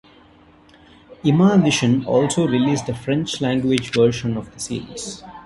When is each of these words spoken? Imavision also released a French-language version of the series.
Imavision 1.23 2.07
also 2.07 2.47
released 2.47 2.89
a 2.89 2.95
French-language 2.95 3.91
version 3.93 4.35
of 4.35 4.51
the 4.51 4.59
series. 4.59 5.21